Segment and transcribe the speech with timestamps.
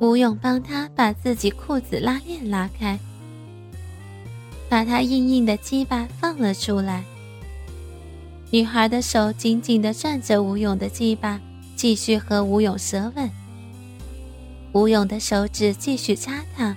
[0.00, 2.98] 吴勇帮她把自己裤子拉链拉开，
[4.66, 7.04] 把他硬硬的鸡巴放了出来。
[8.50, 11.38] 女孩的手紧紧的攥着吴勇的鸡巴，
[11.76, 13.30] 继续和吴勇舌吻。
[14.72, 16.74] 吴勇的手指继续插她，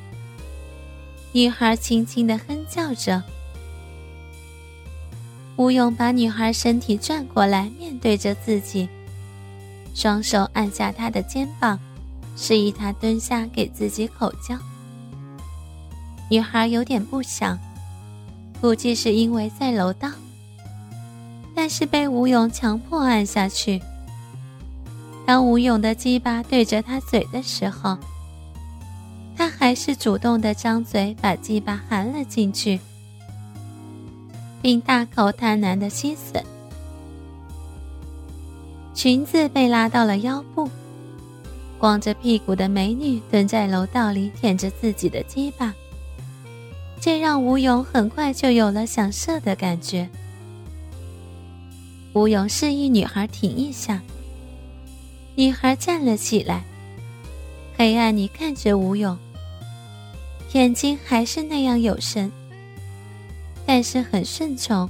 [1.31, 3.23] 女孩轻轻的哼叫着。
[5.55, 8.89] 吴勇把女孩身体转过来，面对着自己，
[9.95, 11.79] 双手按下她的肩膀。
[12.35, 14.57] 示意他蹲下，给自己口交。
[16.29, 17.59] 女孩有点不想，
[18.59, 20.09] 估计是因为在楼道，
[21.53, 23.81] 但是被吴勇强迫按下去。
[25.25, 27.97] 当吴勇的鸡巴对着他嘴的时候，
[29.37, 32.79] 他还是主动的张嘴把鸡巴含了进去，
[34.61, 36.43] 并大口贪婪的吸吮。
[38.93, 40.69] 裙子被拉到了腰部。
[41.83, 45.73] 光着屁股的美女蹲在楼道里舔着自己的鸡巴，
[47.01, 50.09] 这让吴勇很快就有了想射的感觉。
[52.13, 54.01] 吴勇示意女孩停一下，
[55.35, 56.63] 女孩站了起来，
[57.77, 59.17] 黑暗里看着吴勇，
[60.53, 62.31] 眼睛还是那样有神，
[63.65, 64.89] 但是很顺从。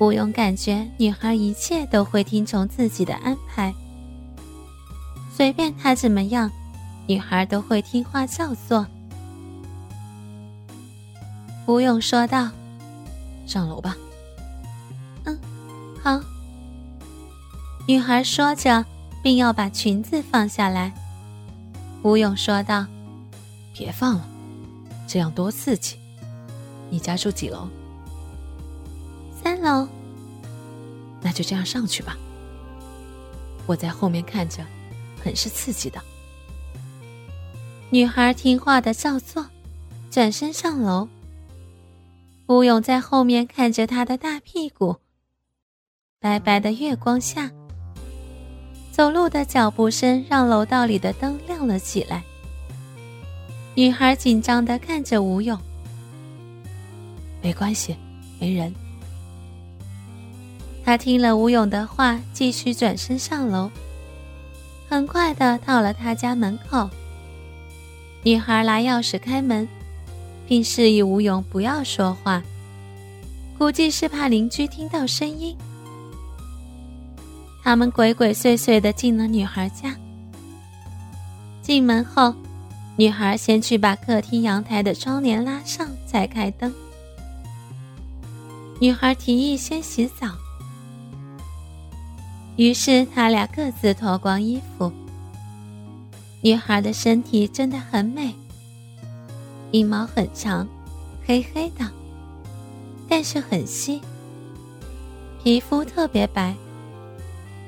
[0.00, 3.72] 吴勇感觉女孩一切都会听从自己的安排。
[5.36, 6.48] 随便他怎么样，
[7.08, 8.86] 女孩都会听话照做。
[11.66, 12.48] 吴勇说道
[13.44, 13.96] ：“上楼吧。
[15.26, 15.36] ”“嗯，
[16.00, 16.20] 好。”
[17.88, 18.84] 女孩说着，
[19.24, 20.94] 并要把裙子放下来。
[22.04, 22.86] 吴勇说道
[23.74, 24.28] ：“别放了，
[25.08, 25.96] 这样多刺激。
[26.90, 27.66] 你家住几楼
[29.42, 29.88] ？”“三楼。
[31.20, 32.16] ”“那就这样上去吧。
[33.66, 34.64] 我在后面看着。”
[35.24, 35.98] 很是刺激的。
[37.88, 39.46] 女孩听话的照做，
[40.10, 41.08] 转身上楼。
[42.46, 44.96] 吴勇在后面看着她的大屁股。
[46.20, 47.50] 白白的月光下，
[48.92, 52.22] 走路的脚步声让楼道里的灯亮了起来。
[53.74, 55.58] 女孩紧张的看着吴勇。
[57.42, 57.96] 没关系，
[58.38, 58.74] 没人。
[60.84, 63.70] 她听了吴勇的话，继续转身上楼。
[64.94, 66.88] 很快的到了他家门口，
[68.22, 69.68] 女孩拿钥匙开门，
[70.46, 72.40] 并示意吴勇不要说话，
[73.58, 75.56] 估计是怕邻居听到声音。
[77.60, 79.96] 他们鬼鬼祟祟的进了女孩家。
[81.60, 82.32] 进门后，
[82.94, 86.72] 女孩先去把客厅阳台的窗帘拉上，再开灯。
[88.78, 90.28] 女孩提议先洗澡。
[92.56, 94.92] 于是他俩各自脱光衣服。
[96.40, 98.34] 女孩的身体真的很美，
[99.70, 100.68] 阴毛很长，
[101.26, 101.90] 黑黑的，
[103.08, 104.00] 但是很细，
[105.42, 106.54] 皮肤特别白，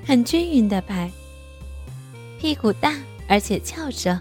[0.06, 1.10] 很均匀的白。
[2.38, 2.94] 屁股大
[3.26, 4.20] 而且翘着，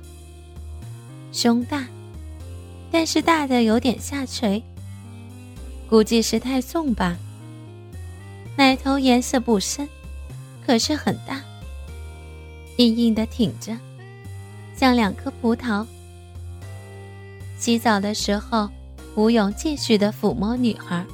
[1.32, 1.86] 胸大，
[2.90, 4.64] 但是大的有点下垂，
[5.90, 7.18] 估计是太重吧。
[8.56, 9.88] 奶头颜色不深。
[10.66, 11.42] 可是很大，
[12.78, 13.78] 硬硬的挺着，
[14.76, 15.86] 像两颗葡萄。
[17.58, 18.68] 洗澡的时候，
[19.16, 21.06] 吴勇继续的抚摸女孩。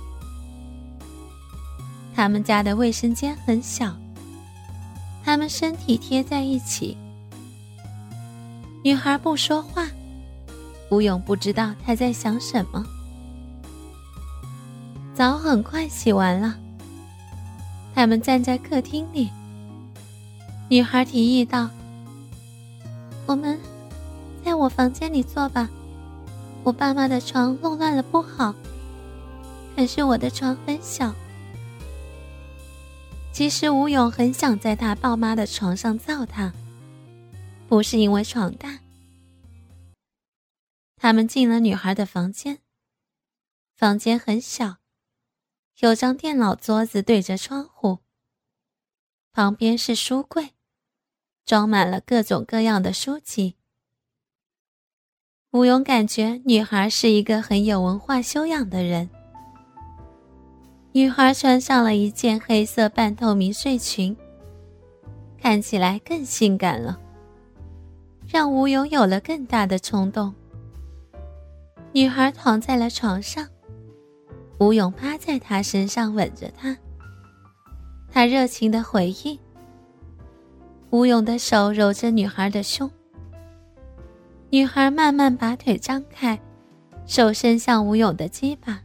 [2.16, 3.94] 他们家的卫生间很小，
[5.23, 6.97] 他们身体贴在一起。
[8.84, 9.88] 女孩不说话，
[10.90, 12.85] 吴勇不知道她在想什么。
[15.13, 16.57] 澡很快洗完了，
[17.94, 19.29] 他们站在客厅里。
[20.71, 21.69] 女孩提议道
[23.27, 23.59] ：“我们
[24.41, 25.69] 在我房间里坐吧，
[26.63, 28.55] 我爸妈的床弄乱了不好。
[29.75, 31.13] 可是我的床很小。
[33.33, 36.53] 其实吴勇很想在他爸妈的床上造他，
[37.67, 38.79] 不是因为床大。
[40.96, 42.59] 他们进了女孩的房间，
[43.75, 44.78] 房间很小，
[45.79, 47.97] 有张电脑桌子对着窗户，
[49.34, 50.51] 旁边是书柜。”
[51.46, 53.55] 装满了各种各样的书籍。
[55.52, 59.09] 吴勇感觉女孩是一个很有文化修养的人。
[60.93, 64.16] 女孩穿上了一件黑色半透明睡裙，
[65.38, 66.99] 看起来更性感了，
[68.28, 70.34] 让吴勇有了更大的冲动。
[71.94, 73.47] 女孩躺在了床上，
[74.59, 76.78] 吴勇趴在她身上吻着她，
[78.09, 79.37] 他热情的回应。
[80.91, 82.91] 吴勇的手揉着女孩的胸，
[84.49, 86.38] 女孩慢慢把腿张开，
[87.05, 88.82] 手伸向吴勇的鸡巴。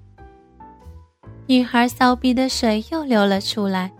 [1.49, 3.93] 女孩骚逼的水又流了出来。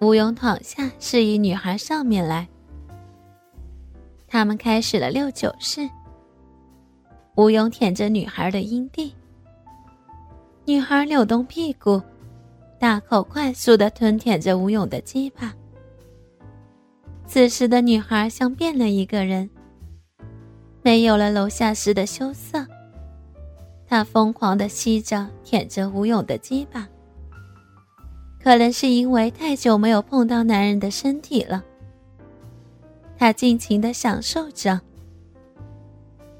[0.00, 2.48] 吴勇躺下，示意女孩上面来。
[4.26, 5.86] 他们开始了六九式。
[7.34, 9.14] 吴勇舔着女孩的阴蒂，
[10.64, 12.00] 女孩扭动屁股，
[12.78, 15.54] 大口快速的吞舔着吴勇的鸡巴。
[17.26, 19.50] 此时的女孩像变了一个人。
[20.82, 22.64] 没有了楼下时的羞涩，
[23.88, 26.88] 她疯狂的吸着、舔着吴勇的鸡巴。
[28.40, 31.64] 可能是因为太久没有碰到男人的身体了，
[33.18, 34.80] 他尽情的享受着。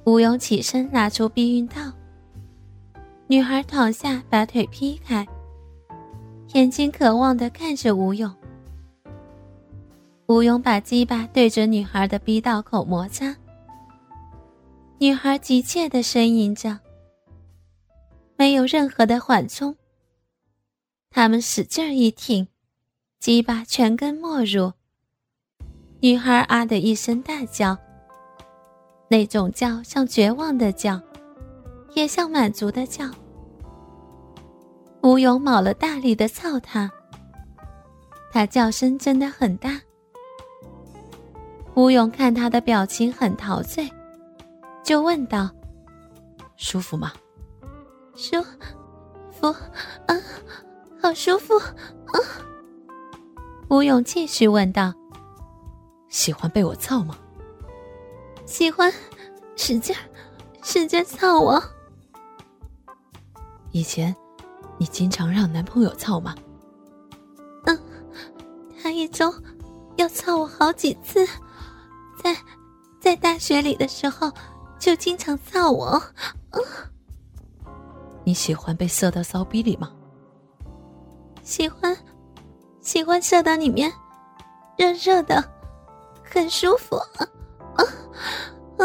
[0.04, 1.90] 吴勇起身拿出避孕套，
[3.26, 5.26] 女孩躺下，把腿劈开，
[6.52, 8.32] 眼睛渴望的看着吴勇。
[10.28, 13.36] 吴勇把鸡巴对着女孩的逼道口摩擦。
[14.98, 16.80] 女孩急切的呻吟着，
[18.36, 19.76] 没有任何的缓冲。
[21.10, 22.48] 他们使劲一挺，
[23.20, 24.72] 鸡巴全根没入。
[26.00, 27.78] 女孩啊的一声大叫，
[29.08, 31.00] 那种叫像绝望的叫，
[31.94, 33.08] 也像满足的叫。
[35.04, 36.90] 吴勇卯了大力的操她，
[38.32, 39.80] 她叫声真的很大。
[41.76, 43.88] 吴勇看他的表情很陶醉。
[44.82, 45.50] 就问道
[46.56, 47.12] ：“舒服吗
[48.16, 48.42] ？”“舒
[49.32, 50.16] 服，啊，
[51.02, 52.16] 好舒服，啊。”
[53.68, 54.94] 吴勇继续问道
[56.08, 57.16] ：“喜欢被我操吗
[58.46, 58.90] ？”“喜欢，
[59.56, 59.94] 使劲，
[60.62, 61.62] 使劲操我。
[63.70, 64.14] ”“以前，
[64.78, 66.34] 你经常让男朋友操吗
[67.66, 67.78] ？”“嗯，
[68.80, 69.34] 他一周
[69.96, 71.32] 要操我好几次，在
[73.06, 74.32] 在大学里的时候。”
[74.78, 76.00] 就经常造我，
[78.24, 79.90] 你喜欢被射到骚逼里吗？
[81.42, 81.96] 喜欢，
[82.82, 83.90] 喜欢射到里面，
[84.76, 85.42] 热热的，
[86.22, 86.96] 很舒服。
[86.96, 87.80] 啊
[88.76, 88.84] 啊！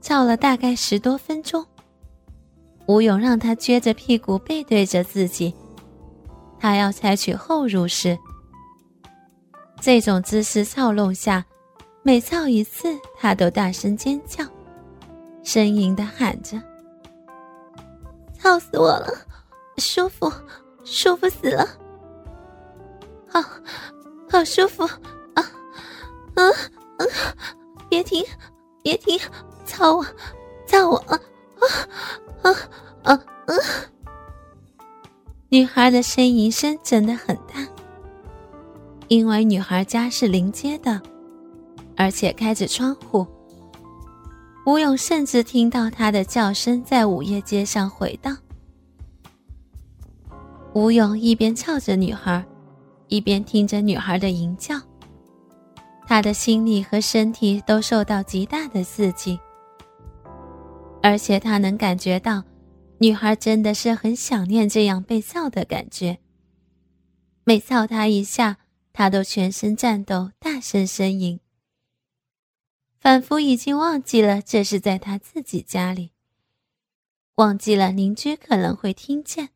[0.00, 1.66] 照了大概十多分钟，
[2.86, 5.52] 吴勇让他撅着屁股背对着自己，
[6.60, 8.16] 他要采取后入式。
[9.80, 11.44] 这种姿势操弄下。
[12.10, 14.44] 每操一次，他都大声尖叫，
[15.44, 16.60] 呻吟的喊着
[18.36, 19.06] ：“操死我了，
[19.76, 20.28] 舒服，
[20.82, 21.64] 舒服死了，
[23.28, 23.40] 好，
[24.28, 24.82] 好舒服
[25.34, 25.52] 啊，
[26.34, 26.52] 嗯
[26.98, 27.08] 嗯，
[27.88, 28.24] 别停，
[28.82, 29.16] 别停，
[29.64, 30.06] 操我，
[30.66, 31.20] 操我啊
[32.42, 32.50] 啊
[33.04, 33.54] 啊啊！”
[35.48, 37.64] 女孩的呻吟声真的很大，
[39.06, 41.00] 因为女孩家是临街的。
[42.00, 43.26] 而且开着窗户，
[44.64, 48.34] 吴勇甚至听到他的叫声在午夜街上回荡。
[50.72, 52.42] 吴勇一边操着女孩，
[53.08, 54.80] 一边听着女孩的吟叫，
[56.06, 59.38] 他的心理和身体都受到极大的刺激，
[61.02, 62.42] 而且他能感觉到，
[62.96, 66.16] 女孩真的是很想念这样被操的感觉。
[67.44, 68.56] 每操她一下，
[68.90, 71.38] 她都全身颤抖，大声呻吟。
[73.00, 76.12] 仿佛已经忘记了这是在他自己家里，
[77.36, 79.48] 忘记了邻居可能会听见。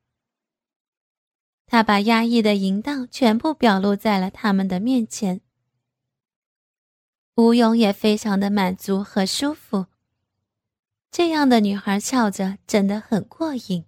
[1.66, 5.42] 他把压抑的淫荡全部表露在了他们的面前。
[7.34, 9.86] 吴勇也非常的满足和舒服。
[11.10, 13.84] 这样的女孩翘着真的很过瘾。